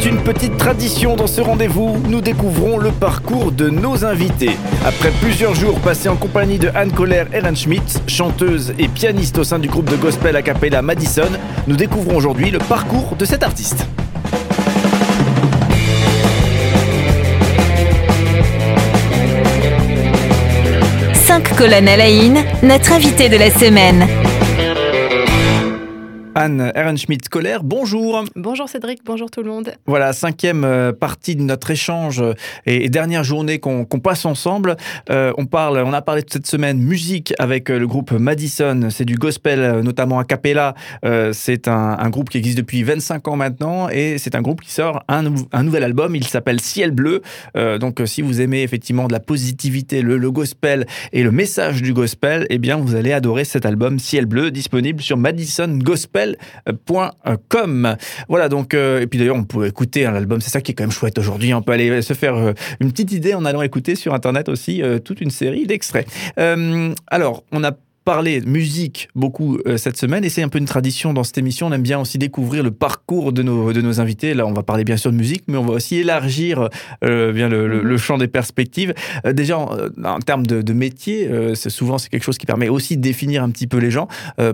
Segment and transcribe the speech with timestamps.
[0.00, 2.00] C'est une petite tradition dans ce rendez-vous.
[2.08, 4.56] Nous découvrons le parcours de nos invités.
[4.86, 9.58] Après plusieurs jours passés en compagnie de Anne Kohler Ehrenschmidt, chanteuse et pianiste au sein
[9.58, 11.28] du groupe de gospel a cappella Madison,
[11.66, 13.86] nous découvrons aujourd'hui le parcours de cet artiste.
[21.12, 24.06] Cinq colonnes à la in, notre invité de la semaine.
[26.38, 28.24] Anne Ehrenschmidt-Kohler, bonjour.
[28.36, 29.72] Bonjour Cédric, bonjour tout le monde.
[29.86, 34.76] Voilà, cinquième euh, partie de notre échange euh, et dernière journée qu'on passe ensemble.
[35.10, 38.86] Euh, on, parle, on a parlé cette semaine musique avec le groupe Madison.
[38.88, 40.76] C'est du gospel, notamment a cappella.
[41.32, 45.02] c'est un, groupe qui existe depuis 25 ans maintenant et c'est un groupe qui sort
[45.08, 45.22] un,
[45.64, 46.14] nouvel album.
[46.14, 47.20] Il s'appelle Ciel Bleu.
[47.80, 51.92] donc, si vous aimez effectivement de la positivité, le, le, gospel et le message du
[51.92, 56.27] gospel, eh bien, vous allez adorer cet album Ciel Bleu, disponible sur Madison Gospel
[57.48, 57.96] Com.
[58.28, 60.74] Voilà, donc, euh, et puis d'ailleurs, on peut écouter un album, c'est ça qui est
[60.74, 61.54] quand même chouette aujourd'hui.
[61.54, 64.82] On peut aller se faire euh, une petite idée en allant écouter sur Internet aussi
[64.82, 66.06] euh, toute une série d'extraits.
[66.36, 67.72] alors, on a
[68.08, 71.66] parler musique beaucoup euh, cette semaine et c'est un peu une tradition dans cette émission.
[71.66, 74.32] On aime bien aussi découvrir le parcours de nos, de nos invités.
[74.32, 76.70] Là, on va parler bien sûr de musique, mais on va aussi élargir
[77.04, 77.98] euh, bien le, le, mhm.
[77.98, 78.94] champ des perspectives.
[79.26, 82.96] Euh, déjà, en, termes de, de métier, c'est souvent c'est quelque chose qui permet aussi
[82.96, 84.08] de définir un petit peu les gens.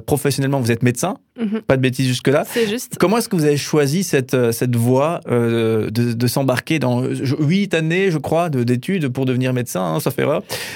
[0.04, 1.62] professionnellement, vous êtes médecin, mhm.
[1.62, 2.44] pas de bêtises jusque-là.
[2.48, 2.96] C'est juste.
[2.98, 8.10] Comment est-ce que vous avez choisi cette, cette voie de, de s'embarquer dans huit années,
[8.10, 10.24] je crois, d'études pour devenir médecin, hein, ça fait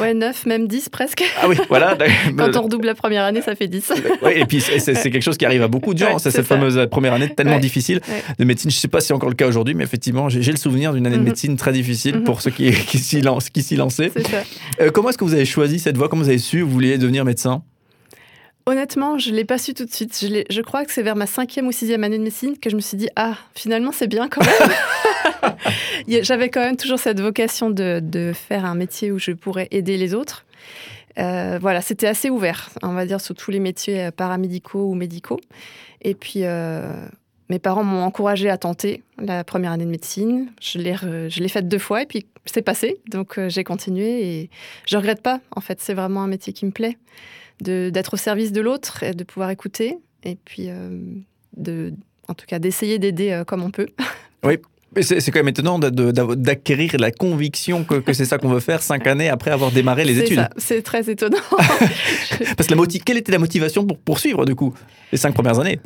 [0.00, 1.25] Ouais, neuf, même dix presque.
[1.41, 1.97] Ah oui, voilà.
[2.37, 3.92] Quand on double la première année, ça fait 10.
[4.23, 6.19] oui, et puis c'est quelque chose qui arrive à beaucoup de gens.
[6.19, 8.00] c'est cette fameuse première année tellement difficile
[8.39, 8.70] de médecine.
[8.70, 10.93] Je ne sais pas si c'est encore le cas aujourd'hui, mais effectivement, j'ai le souvenir
[10.93, 11.28] d'une année de mhm.
[11.28, 12.25] médecine très difficile mhm.
[12.25, 13.20] pour ceux qui, qui s'y
[13.77, 14.12] lançaient.
[14.81, 16.09] Euh, comment est-ce que vous avez choisi cette voie?
[16.09, 17.62] Comment vous avez su vous vouliez devenir médecin?
[18.69, 20.15] Honnêtement, je ne l'ai pas su tout de suite.
[20.21, 22.77] Je, je crois que c'est vers ma cinquième ou sixième année de médecine que je
[22.77, 25.55] me suis dit Ah, finalement, c'est bien quand même.
[26.23, 29.97] J'avais quand même toujours cette vocation de, de, faire un métier où je pourrais aider
[29.97, 30.45] les autres.
[31.19, 34.95] Euh, voilà, c'était assez ouvert, on va dire, sur tous les métiers euh, paramédicaux ou
[34.95, 35.41] médicaux.
[36.03, 36.93] Et puis, euh,
[37.49, 40.51] mes parents m'ont encouragé à tenter la première année de médecine.
[40.61, 43.00] Je l'ai, faite deux fois et puis c'est passé.
[43.09, 44.50] Donc, j'ai continué et
[44.86, 45.41] je regrette pas.
[45.54, 46.98] En fait, c'est vraiment un métier qui me plaît,
[47.60, 49.98] d'être au service de l'autre et de pouvoir écouter.
[50.25, 50.69] Et puis,
[51.56, 51.92] de,
[52.28, 53.88] en tout cas, d'essayer d'aider comme on peut.
[54.44, 54.56] Oui,
[55.03, 59.28] c'est quand même étonnant d'acquérir la conviction que, c'est ça qu'on veut faire cinq années
[59.28, 60.48] après avoir démarré les études.
[60.56, 61.36] C'est très étonnant.
[62.56, 64.72] Parce que la quelle était la motivation pour poursuivre du coup
[65.12, 65.78] les cinq premières années?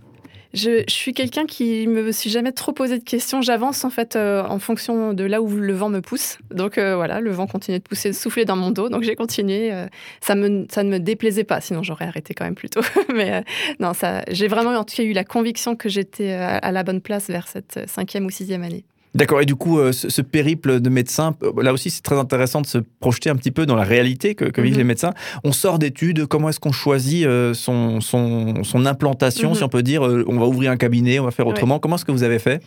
[0.54, 3.40] Je, suis quelqu'un qui me suis jamais trop posé de questions.
[3.40, 6.38] J'avance en fait euh, en fonction de là où le vent me pousse.
[6.50, 8.88] Donc euh, voilà, le vent continuait de pousser, de souffler dans mon dos.
[8.88, 9.72] Donc j'ai continué.
[9.72, 9.86] Euh,
[10.20, 12.82] ça, ne me déplaisait pas, sinon j'aurais arrêté quand même plus tôt.
[13.14, 13.44] Mais
[13.80, 17.00] non, ça, j'ai vraiment en tout cas eu la conviction que j'étais à la bonne
[17.00, 18.84] place vers cette cinquième ou sixième année.
[19.14, 22.62] D'accord, et du coup, euh, ce, périple de médecin, euh, là aussi, c'est très intéressant
[22.62, 24.78] de se projeter un petit peu dans la réalité que, vivent mhm.
[24.78, 25.12] les médecins.
[25.44, 29.56] On sort d'études, comment est-ce qu'on choisit euh, son, son, implantation, mhm.
[29.56, 31.78] si on peut dire On va ouvrir un cabinet, on va faire autrement.
[31.78, 32.62] Comment est-ce que vous avez fait?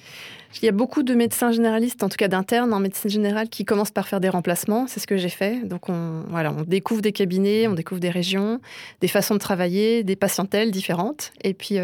[0.61, 3.65] Il y a beaucoup de médecins généralistes, en tout cas d'internes en médecine générale, qui
[3.65, 4.85] commencent par faire des remplacements.
[4.87, 5.67] C'est ce que j'ai fait.
[5.67, 8.61] Donc, on, voilà, on découvre des cabinets, on découvre des régions,
[9.01, 11.33] des façons de travailler, des patientèles différentes.
[11.43, 11.77] Et puis,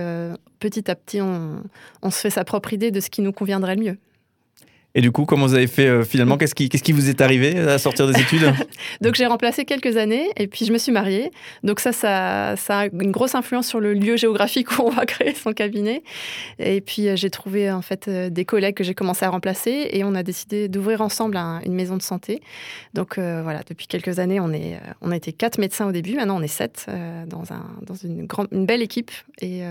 [0.60, 1.64] petit à petit, on,
[2.04, 3.98] on se fait sa propre idée de ce qui nous conviendrait le mieux.
[4.94, 7.78] Et du coup, comment vous avez fait euh, finalement Qu'est-ce qui, vous est arrivé à
[7.78, 8.54] sortir des études
[9.02, 11.32] Donc j'ai remplacé quelques années et puis je me suis mariée.
[11.64, 15.06] Donc ça, ça, ça, a une grosse influence sur le lieu géographique où on va
[15.06, 16.04] créer son cabinet.
[16.60, 19.90] Et puis euh, j'ai trouvé en fait euh, des collègues que j'ai commencé à remplacer
[19.92, 22.42] et on a décidé d'ouvrir ensemble une maison de santé.
[22.94, 26.16] Donc voilà, depuis quelques années, on, est, on a été quatre médecins au début.
[26.16, 26.88] Maintenant, on est sept
[27.28, 29.62] dans, un, dans une, grande, une belle équipe et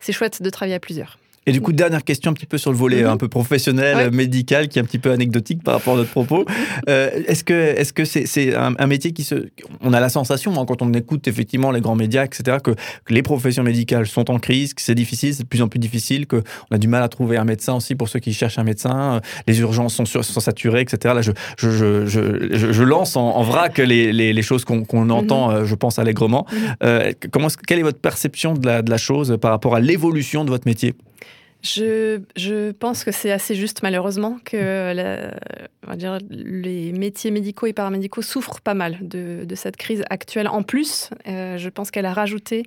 [0.00, 1.18] c'est chouette de travailler à plusieurs.
[1.46, 3.10] Et du coup, dernière question un petit peu sur le volet mhm.
[3.10, 6.44] un peu professionnel, médical, qui est un petit peu anecdotique par rapport à notre propos.
[6.88, 9.48] Euh, est-ce que est-ce que c'est c'est un, métier qui se...
[9.80, 12.74] On a la sensation, hein, quand on écoute effectivement les grands médias, etc., que,
[13.08, 16.26] les professions médicales sont en crise, que c'est difficile, c'est de plus en plus difficile,
[16.26, 19.14] qu'on a du mal à trouver un médecin aussi pour ceux qui cherchent un médecin,
[19.14, 21.14] euh, les urgences sont, sur, sont saturées, etc.
[21.14, 25.10] Là, je, je, je, je, je lance en, vrac les, les, les choses qu'on qu'on
[25.10, 25.56] entend, mhm.
[25.56, 26.46] euh, je pense, allègrement.
[26.52, 27.14] Mhm.
[27.30, 30.50] comment, quelle est votre perception de la, de la chose par rapport à l'évolution de
[30.50, 30.94] votre métier?
[31.62, 34.92] Je, pense que c'est assez juste, malheureusement, que
[36.30, 40.48] les métiers médicaux et paramédicaux souffrent pas mal de, de cette crise actuelle.
[40.48, 42.64] En plus, euh, je pense qu'elle a rajouté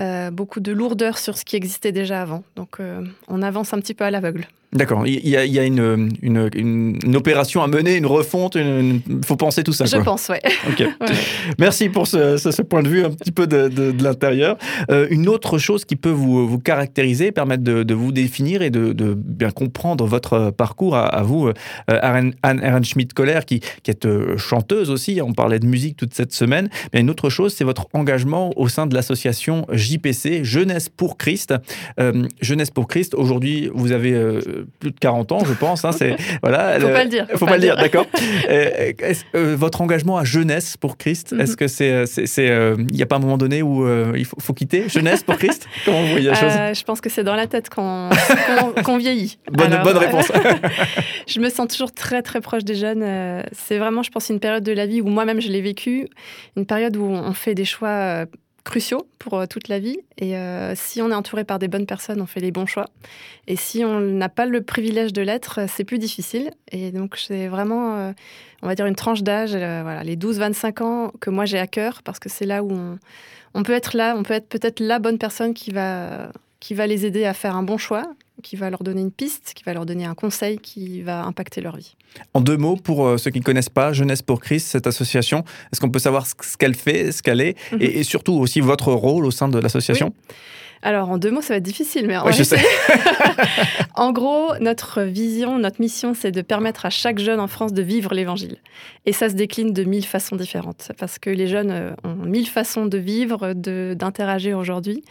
[0.00, 2.42] euh, beaucoup de lourdeur sur ce qui existait déjà avant.
[2.56, 4.46] Donc, euh, on avance un petit peu à l'aveugle.
[4.72, 5.04] D'accord.
[5.04, 8.54] Il y a, il y a une, une, une, opération à mener, une refonte.
[8.54, 9.84] Il faut penser tout ça.
[9.84, 10.40] Je pense, ouais.
[10.68, 10.84] Ok.
[11.58, 14.56] Merci pour ce, ce, point de vue un petit peu de, de, de l'intérieur.
[14.92, 18.70] Euh, une autre chose qui peut vous, vous caractériser, permettre de, de vous définir et
[18.70, 21.52] de, bien comprendre votre parcours à, à vous, euh,
[21.88, 25.20] Anne Ehrenschmidt-Koller, qui, qui est euh, chanteuse aussi.
[25.20, 26.68] On parlait de musique toute cette semaine.
[26.92, 31.54] Mais une autre chose, c'est votre engagement au sein de l'association JPC, Jeunesse pour Christ.
[31.98, 34.14] Euh, Jeunesse pour Christ, aujourd'hui, vous avez
[34.78, 35.84] plus de 40 ans, je pense.
[35.84, 36.78] Hein, c'est voilà.
[36.80, 37.26] Faut pas le dire.
[37.30, 38.06] Faut, faut pas, le dire, d'accord.
[38.48, 38.92] Euh,
[39.34, 41.40] euh, votre engagement à jeunesse pour Christ, mhm.
[41.40, 44.36] est-ce que c'est, c'est, il euh, n'y a pas un moment donné où il faut,
[44.40, 47.34] faut, quitter jeunesse pour Christ Comment vous voyez la chose Je pense que c'est dans
[47.34, 48.10] la tête qu'on,
[48.84, 49.38] qu'on, vieillit.
[49.50, 50.30] Bonne, bonne réponse.
[51.26, 53.04] je me sens toujours très très proche des jeunes.
[53.52, 56.08] C'est vraiment, je pense, une période de la vie où moi-même je l'ai vécu,
[56.56, 58.26] une période où on fait des choix
[58.70, 59.98] cruciaux pour euh, toute la vie.
[60.16, 62.86] Et euh, si on est entouré par des bonnes personnes, on fait les bons choix.
[63.46, 66.52] Et si on n'a pas le privilège de l'être, c'est plus difficile.
[66.70, 68.12] Et donc, c'est vraiment, euh,
[68.62, 72.02] on va dire, une tranche d'âge, voilà, les 12-25 ans que moi j'ai à cœur,
[72.02, 72.98] parce que c'est là où on,
[73.54, 76.30] on, peut être là, on peut être peut-être la bonne personne qui va,
[76.60, 78.04] qui va les aider à faire un bon choix
[78.40, 81.60] qui va leur donner une piste, qui va leur donner un conseil qui va impacter
[81.60, 81.94] leur vie.
[82.34, 85.44] En deux mots, pour euh, ceux qui ne connaissent pas Jeunesse pour Christ, cette association,
[85.72, 87.78] est-ce qu'on peut savoir ce qu'elle fait, ce qu'elle est, mhm.
[87.80, 90.12] et, surtout aussi votre rôle au sein de l'association?
[90.82, 92.24] Alors, en deux mots, ça va être difficile, mais en,
[93.96, 97.82] en gros, notre vision, notre mission, c'est de permettre à chaque jeune en France de
[97.82, 98.56] vivre l'évangile.
[99.04, 102.48] Et ça se décline de mille façons différentes, parce que les jeunes euh, ont mille
[102.48, 105.02] façons de vivre, d'interagir aujourd'hui.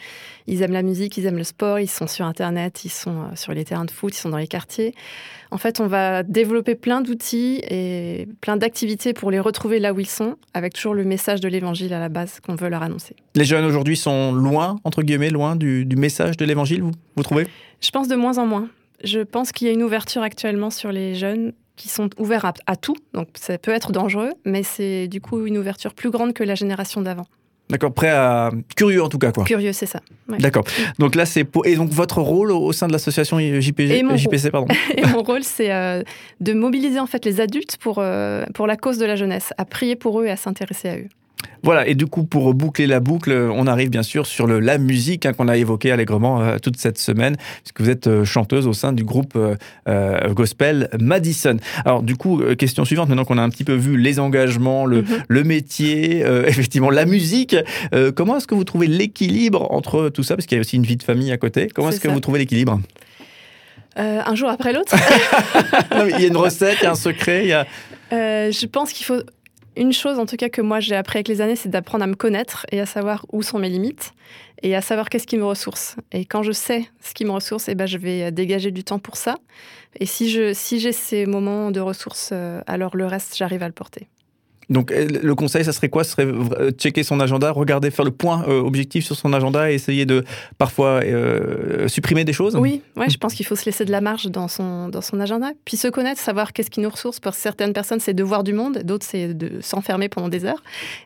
[0.47, 3.35] Ils aiment la musique, ils aiment le sport, ils sont sur Internet, ils sont euh,
[3.35, 4.95] sur les terrains de foot, ils sont dans les quartiers.
[5.51, 9.99] En fait, on va développer plein d'outils et plein d'activités pour les retrouver là où
[9.99, 13.15] ils sont, avec toujours le message de l'évangile à la base qu'on veut leur annoncer.
[13.35, 17.47] Les jeunes aujourd'hui sont loin, entre guillemets, loin du, message de l'évangile, vous, vous trouvez?
[17.81, 18.67] Je pense de moins en moins.
[19.03, 22.53] Je pense qu'il y a une ouverture actuellement sur les jeunes qui sont ouverts à,
[22.65, 26.33] à, tout, donc ça peut être dangereux, mais c'est du coup une ouverture plus grande
[26.33, 27.27] que la génération d'avant.
[27.69, 29.43] D'accord, prêt à curieux en tout cas quoi.
[29.43, 29.99] Curieux, c'est ça.
[30.27, 30.63] D'accord.
[30.97, 34.67] Donc là c'est et donc votre rôle au sein de l'association JPG, JPC pardon.
[34.97, 36.01] et mon rôle c'est euh,
[36.39, 39.65] de mobiliser en fait les adultes pour euh, pour la cause de la jeunesse, à
[39.65, 41.09] prier pour eux et à s'intéresser à eux.
[41.63, 44.77] Voilà, et du coup, pour boucler la boucle, on arrive bien sûr sur le, la
[44.77, 48.65] musique hein, qu'on a évoqué allègrement euh, toute cette semaine, puisque vous êtes euh, chanteuse
[48.65, 51.57] au sein du groupe euh, gospel Madison.
[51.83, 55.01] Alors du coup, question suivante, maintenant qu'on a un petit peu vu les engagements, le,
[55.01, 55.23] mhm.
[55.27, 57.55] le métier, effectivement la musique,
[58.15, 60.83] comment est-ce que vous trouvez l'équilibre entre tout ça, parce qu'il y a aussi une
[60.83, 62.79] vie de famille à côté, comment est-ce que vous trouvez l'équilibre?
[63.95, 64.95] Un jour après l'autre.
[66.05, 67.43] il y a une recette, il y a un secret.
[67.43, 67.65] Il y a...
[68.11, 69.21] je pense qu'il faut
[69.75, 72.07] une chose, en tout cas, que moi j'ai appris avec les années, c'est d'apprendre à
[72.07, 74.13] me connaître et à savoir où sont mes limites
[74.61, 75.95] et à savoir qu'est-ce qui me ressource.
[76.11, 78.99] Et quand je sais ce qui me ressource, eh ben, je vais dégager du temps
[78.99, 79.35] pour ça.
[79.99, 83.73] Et si j'ai si ces moments de ressources, euh, alors le reste, j'arrive à le
[83.73, 84.07] porter.
[84.69, 86.03] Donc euh, le conseil, ça serait quoi?
[86.03, 89.71] Ce serait euh, checker son agenda, regarder, faire le point euh, objectif sur son agenda
[89.71, 90.23] et essayer de
[90.57, 91.01] parfois
[91.87, 92.55] supprimer des choses?
[92.55, 95.19] Oui, ouais, je pense qu'il faut se laisser de la marge dans son, dans son
[95.19, 95.51] agenda.
[95.65, 97.19] Puis se connaître, savoir qu'est-ce qui nous ressource.
[97.19, 100.61] Pour certaines personnes, c'est de voir du monde, d'autres, c'est de s'enfermer pendant des heures.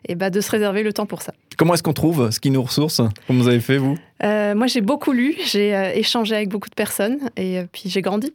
[0.08, 1.32] Et bah, de se réserver le temps pour ça.
[1.56, 3.00] Comment est-ce qu'on trouve ce qui nous ressource?
[3.26, 3.96] Comme vous avez fait, vous?
[4.22, 8.32] Moi, j'ai beaucoup lu, j'ai échangé avec beaucoup de personnes et puis j'ai grandi.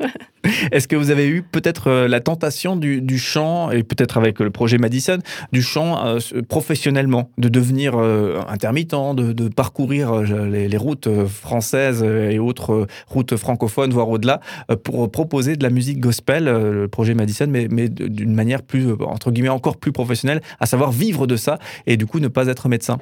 [0.72, 4.50] Est-ce que vous avez eu peut-être euh, la tentation du, chant, et peut-être avec le
[4.50, 5.18] projet Madison,
[5.52, 6.18] du chant euh,
[6.48, 14.08] professionnellement, de devenir euh, intermittent, de, parcourir les, routes françaises et autres routes francophones, voire
[14.08, 14.40] au-delà,
[14.82, 19.30] pour proposer de la musique gospel, le projet Madison, mais, mais d'une manière plus, entre
[19.30, 22.68] guillemets, encore plus professionnelle, à savoir vivre de ça et du coup ne pas être
[22.68, 22.98] médecin?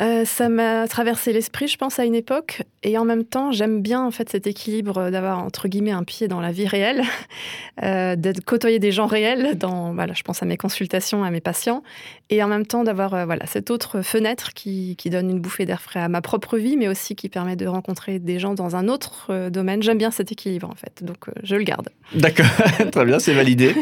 [0.00, 2.62] Euh, ça m'a traversé l'esprit, je pense, à une époque.
[2.82, 6.28] Et en même temps, j'aime bien en fait cet équilibre d'avoir entre guillemets un pied
[6.28, 7.02] dans la vie réelle,
[7.82, 9.58] euh, de côtoyer des gens réels.
[9.58, 11.82] Dans, voilà, je pense à mes consultations, à mes patients,
[12.30, 15.66] et en même temps d'avoir euh, voilà cette autre fenêtre qui, qui donne une bouffée
[15.66, 18.76] d'air frais à ma propre vie, mais aussi qui permet de rencontrer des gens dans
[18.76, 19.82] un autre euh, domaine.
[19.82, 21.90] J'aime bien cet équilibre en fait, donc je le garde.
[22.14, 22.46] D'accord,
[22.92, 23.74] très bien, c'est validé.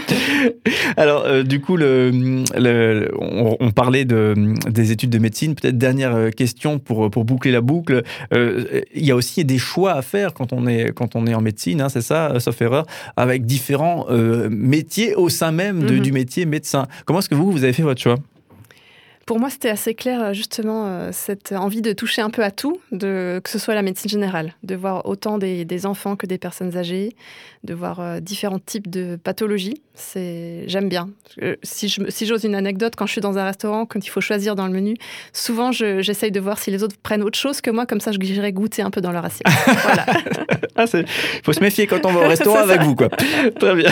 [0.96, 4.34] Alors, du coup, le, on, parlait de,
[4.68, 5.54] des études de médecine.
[5.54, 8.02] Peut-être dernière euh, question pour, pour boucler la boucle.
[8.32, 11.34] Euh, il y a aussi des choix à faire quand on est, quand on est
[11.34, 12.86] en médecine, hein, c'est ça, euh, sauf erreur,
[13.16, 14.06] avec différents
[14.50, 16.00] métiers au sein même de, mhm.
[16.00, 16.86] du métier médecin.
[17.04, 18.16] Comment est-ce que vous, vous avez fait votre choix?
[19.28, 22.50] Pour moi, c'était assez clair, euh, justement, euh, cette envie de toucher un peu à
[22.50, 26.38] tout, de, que ce soit la médecine générale, de voir autant des, enfants que des
[26.38, 27.14] personnes âgées,
[27.62, 29.82] de voir euh, différents types de pathologies.
[29.92, 31.10] C'est, j'aime bien.
[31.62, 34.20] Si, je, si j'ose une anecdote, quand je suis dans un restaurant, quand il faut
[34.20, 34.96] choisir dans le menu,
[35.32, 38.18] souvent j'essaye de voir si les autres prennent autre chose que moi, comme ça je
[38.20, 39.48] j'irai goûter un peu dans leur assiette.
[39.82, 40.06] voilà.
[40.76, 41.04] Ah, il
[41.42, 43.08] faut se méfier quand on va au restaurant avec vous, quoi.
[43.08, 43.90] Très bien.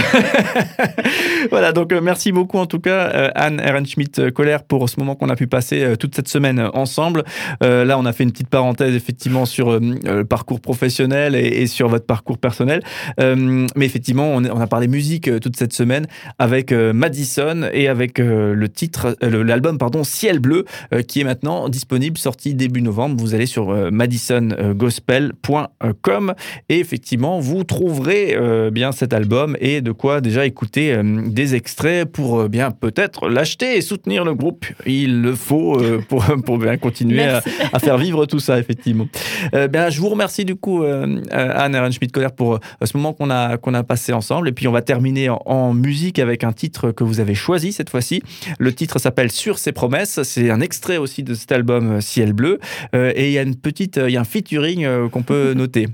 [1.50, 5.46] voilà, donc merci beaucoup en tout cas, Anne Ehrenschmidt-Kohler, pour ce moment qu'on a pu
[5.46, 7.24] passer euh, toute cette semaine ensemble.
[7.60, 12.06] là, on a fait une petite parenthèse effectivement sur le parcours professionnel et, sur votre
[12.06, 12.82] parcours personnel.
[13.18, 16.06] mais effectivement, on, a parlé musique toute cette semaine
[16.38, 20.64] avec Madison et avec le titre, l'album, pardon, Ciel Bleu,
[21.08, 23.16] qui est maintenant disponible, sorti début novembre.
[23.18, 26.34] Vous allez sur madisongospel.com
[26.68, 28.36] et effectivement, vous trouverez
[28.70, 33.76] bien cet album et de quoi déjà écouter des extraits pour euh, bien peut-être l'acheter
[33.76, 34.66] et soutenir le groupe.
[34.86, 37.40] Il le faut euh, pour, pour bien continuer à,
[37.78, 39.08] faire vivre tout ça, effectivement.
[39.54, 43.74] Euh, bien, je vous remercie du coup, Anne Ehrenschmidt-Kohler, pour ce moment qu'on a, qu'on
[43.74, 44.48] a passé ensemble.
[44.48, 47.90] Et puis, on va terminer en, musique avec un titre que vous avez choisi cette
[47.90, 48.22] fois-ci.
[48.58, 50.22] Le titre s'appelle Sur ses promesses.
[50.22, 52.60] C'est un extrait aussi de cet album Ciel bleu.
[52.94, 55.88] et il y a une petite, il y a un featuring qu'on peut noter.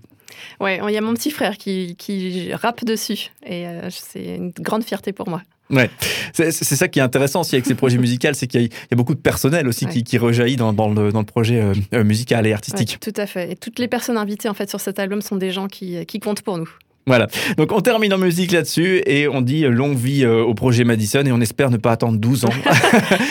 [0.61, 4.51] Ouais, il y a mon petit frère qui, qui rappe dessus et euh, c'est une
[4.51, 5.43] grande fierté pour moi.
[5.73, 5.91] Ouais,
[6.35, 9.15] c'est ça qui est intéressant aussi avec ces projets musicaux, c'est qu'il y, a beaucoup
[9.15, 12.47] de personnel aussi qui, qui, rejaillit dans, dans, le, dans le, projet euh, euh, musical
[12.47, 12.99] et artistique.
[13.01, 13.53] tout à fait.
[13.53, 16.21] Et toutes les personnes invitées en fait sur cet album sont des gens qui, qui
[16.21, 16.69] comptent pour nous.
[17.07, 17.27] Voilà.
[17.57, 21.33] Donc on termine en musique là-dessus et on dit longue vie au projet Madison et
[21.33, 22.51] on espère ne pas attendre 12 ans.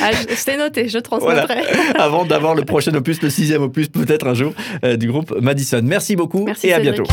[0.01, 1.61] ah, c'est noté, je transmettrai.
[1.95, 4.53] Avant d'avoir le prochain opus, le sixième opus peut-être un jour
[4.97, 5.81] du groupe Madison.
[5.83, 7.05] Merci beaucoup et à bientôt.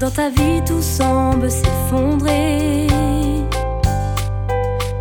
[0.00, 2.86] Dans ta vie, tout semble s'effondrer.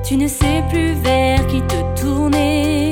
[0.04, 2.92] Tu ne sais plus vers qui te tourner.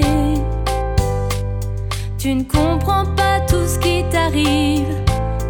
[2.18, 4.88] Tu ne comprends pas tout ce qui t'arrive.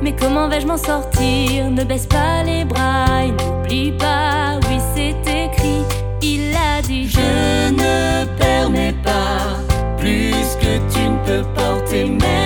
[0.01, 1.69] Mais comment vais-je m'en sortir?
[1.69, 4.59] Ne baisse pas les bras et n'oublie pas.
[4.67, 5.83] Oui, c'est écrit,
[6.23, 9.59] il a dit Je ne permets pas
[9.99, 12.36] plus que tu ne peux porter, même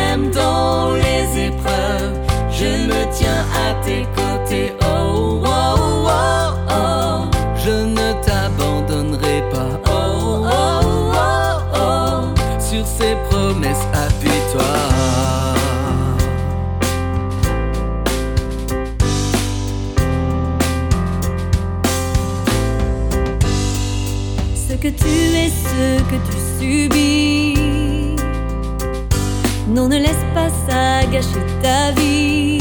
[29.68, 32.60] Non, ne laisse pas ça gâcher ta vie.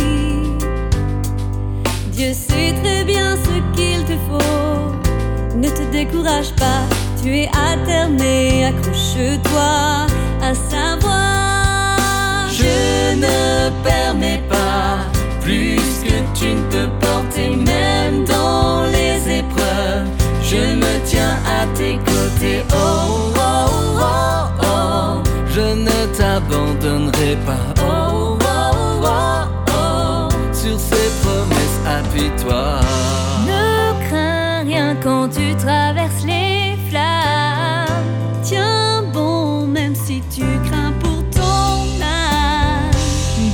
[2.12, 5.56] Dieu sait très bien ce qu'il te faut.
[5.56, 6.82] Ne te décourage pas,
[7.20, 7.72] tu es à
[8.68, 10.06] accroche-toi
[10.42, 12.48] à savoir.
[12.48, 14.98] Je ne permets pas
[15.40, 20.08] plus que tu ne peux porter, même dans les épreuves.
[20.42, 23.79] Je me tiens à tes côtés, oh, oh, oh,
[27.44, 29.08] pas, oh, oh, oh,
[29.68, 30.28] oh.
[30.52, 32.80] Sur ces promesses, appuie-toi.
[33.46, 37.86] Ne crains rien quand tu traverses les flammes.
[38.42, 42.90] Tiens bon, même si tu crains pour ton âme.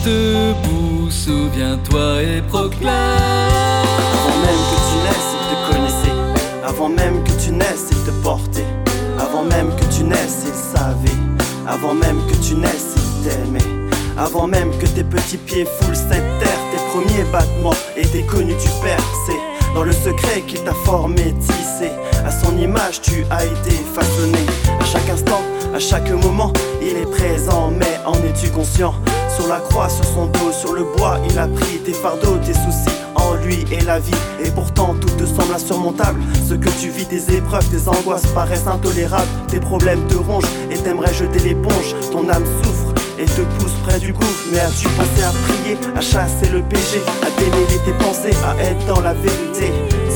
[0.05, 2.87] Debout, souviens-toi et proclame.
[4.15, 6.19] Avant même que tu naisses, il te connaissait.
[6.65, 8.67] Avant même que tu naisses, il te portait.
[9.19, 11.21] Avant même que tu naisses, il savait.
[11.69, 12.36] Avant même que
[14.27, 18.69] Avant même que tes petits pieds foulent cette terre, tes premiers battements étaient connus du
[18.83, 18.99] Père.
[19.25, 21.93] C'est dans le secret qu'il t'a formé, tissé.
[22.27, 24.41] À son image, tu as été façonné.
[24.81, 25.43] À chaque instant,
[25.73, 26.53] à chaque moment,
[26.83, 27.71] il est présent.
[27.71, 28.95] Mais en es-tu conscient?
[29.37, 32.55] Sur la croix, sur son dos, sur le bois, il a pris tes fardeaux, tes
[32.55, 34.11] soucis en lui et la vie.
[34.45, 36.21] Et pourtant, tout te semble insurmontable.
[36.49, 39.31] Ce que tu vis, tes épreuves, tes angoisses paraissent intolérables.
[39.47, 41.95] Tes problèmes te rongent et t'aimerais jeter l'éponge.
[42.11, 44.45] Ton âme souffre et te pousse près du gouffre.
[44.53, 48.87] Mais as-tu pensé à prier, à chasser le péché, à démêler tes pensées, à être
[48.87, 49.73] dans la vérité?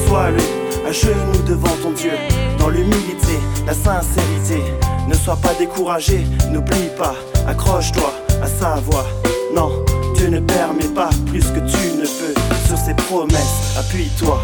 [0.07, 0.43] Sois-le,
[0.89, 2.13] à genoux devant ton Dieu,
[2.59, 4.63] dans l'humilité, la sincérité.
[5.09, 7.15] Ne sois pas découragé, n'oublie pas,
[7.47, 9.07] accroche-toi à sa voix.
[9.55, 12.35] Non, Dieu ne permet pas plus que tu ne peux.
[12.67, 14.41] Sur ses promesses, appuie-toi.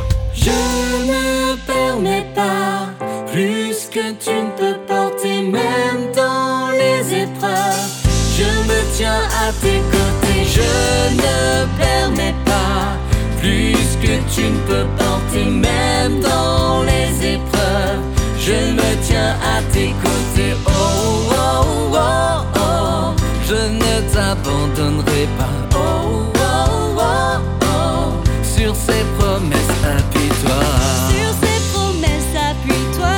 [14.36, 18.02] tu ne peux porter même dans les épreuves.
[18.38, 20.54] Je me tiens à tes côtés.
[20.66, 23.14] Oh, oh oh oh oh,
[23.48, 25.56] je ne t'abandonnerai pas.
[25.74, 28.12] Oh oh oh oh,
[28.42, 30.60] sur ces promesses appuie-toi.
[31.08, 33.16] Sur ces promesses appuie-toi.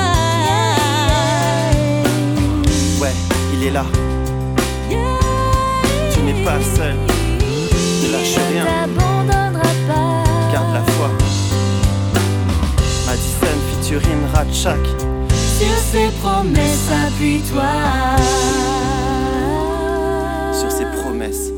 [3.01, 3.15] Ouais,
[3.55, 3.85] il est là.
[6.13, 6.95] Tu n'es pas seul.
[8.03, 9.08] Ne lâche rien.
[15.31, 17.63] Sur ses promesses, appuie-toi.
[20.53, 21.58] Sur ses promesses.